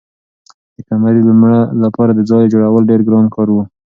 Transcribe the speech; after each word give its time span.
د 0.75 0.77
قمرۍ 0.87 1.21
لپاره 1.83 2.11
د 2.13 2.19
ځالۍ 2.29 2.47
جوړول 2.53 2.83
ډېر 2.89 3.01
ګران 3.07 3.25
کار 3.35 3.47
و. 3.51 3.57